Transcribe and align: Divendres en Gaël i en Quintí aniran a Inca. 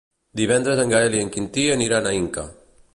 Divendres 0.39 0.81
en 0.85 0.95
Gaël 0.95 1.19
i 1.19 1.21
en 1.27 1.31
Quintí 1.37 1.67
aniran 1.77 2.09
a 2.09 2.17
Inca. 2.25 2.51